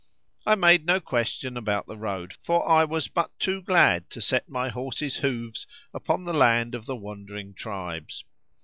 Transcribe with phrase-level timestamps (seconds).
[0.47, 4.49] I made no question about the road, for I was but too glad to set
[4.49, 8.25] my horse's hoofs upon the land of the wandering tribes.